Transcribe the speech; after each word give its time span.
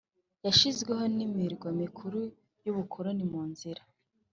yashyizweho 0.45 1.03
n 1.15 1.17
imirwa 1.25 1.69
mikuru 1.81 2.19
y 2.63 2.67
ubukoroni 2.71 3.23
mu 3.31 3.39
izina 3.51 3.83